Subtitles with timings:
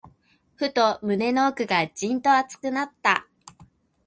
[0.55, 3.27] ふと、胸の奥がじんと熱くなった。